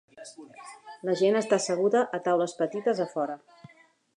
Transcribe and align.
La 1.09 1.13
gent 1.19 1.37
està 1.41 1.59
asseguda 1.59 2.03
a 2.19 2.23
taules 2.29 2.57
petites 2.63 3.03
a 3.07 3.09
fora. 3.13 3.37